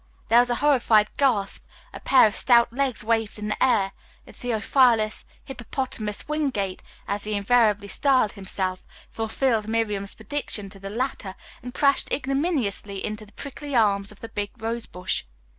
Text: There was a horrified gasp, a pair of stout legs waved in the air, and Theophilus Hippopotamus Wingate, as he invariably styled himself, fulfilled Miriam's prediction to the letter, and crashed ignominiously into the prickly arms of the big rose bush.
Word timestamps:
There 0.29 0.39
was 0.39 0.49
a 0.49 0.55
horrified 0.55 1.11
gasp, 1.15 1.63
a 1.93 1.99
pair 1.99 2.25
of 2.25 2.35
stout 2.35 2.73
legs 2.73 3.03
waved 3.03 3.37
in 3.37 3.49
the 3.49 3.63
air, 3.63 3.91
and 4.25 4.35
Theophilus 4.35 5.25
Hippopotamus 5.43 6.27
Wingate, 6.27 6.81
as 7.07 7.25
he 7.25 7.35
invariably 7.35 7.87
styled 7.87 8.31
himself, 8.31 8.83
fulfilled 9.11 9.67
Miriam's 9.67 10.15
prediction 10.15 10.71
to 10.71 10.79
the 10.79 10.89
letter, 10.89 11.35
and 11.61 11.75
crashed 11.75 12.11
ignominiously 12.11 13.05
into 13.05 13.27
the 13.27 13.33
prickly 13.33 13.75
arms 13.75 14.11
of 14.11 14.21
the 14.21 14.29
big 14.29 14.49
rose 14.59 14.87
bush. 14.87 15.25